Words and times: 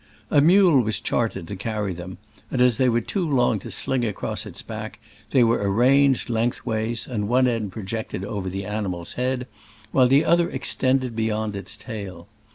A 0.31 0.41
mule 0.41 0.81
was 0.81 0.99
chartered 0.99 1.47
to 1.47 1.55
carry 1.55 1.93
them, 1.93 2.17
and 2.49 2.59
as 2.59 2.77
they 2.77 2.89
were 2.89 3.01
too 3.01 3.29
long 3.29 3.59
to 3.59 3.69
sling 3.69 4.03
across 4.03 4.47
its 4.47 4.63
back, 4.63 4.97
they 5.29 5.43
were 5.43 5.59
arranged 5.61 6.27
lengthways, 6.27 7.05
and 7.05 7.27
one 7.27 7.45
end 7.47 7.71
projected 7.71 8.25
over 8.25 8.49
the 8.49 8.65
ani 8.65 8.89
mal's 8.89 9.13
head, 9.13 9.45
while 9.91 10.07
the 10.07 10.25
other 10.25 10.49
extended 10.49 11.15
beyond 11.15 11.55
its 11.55 11.77
tail. 11.77 12.27